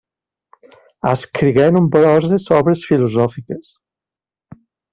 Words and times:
Escrigué 1.09 1.67
nombroses 1.75 2.49
obres 2.63 2.87
filosòfiques. 2.93 3.73